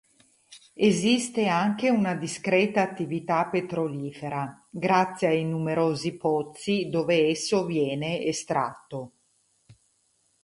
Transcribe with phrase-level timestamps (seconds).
[0.83, 9.11] Esiste anche una discreta attività petrolifera, grazie ai numerosi pozzi dove esso viene estratto.